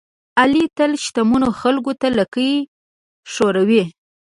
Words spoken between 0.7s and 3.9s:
تل شتمنو خلکوته لکۍ خوروي.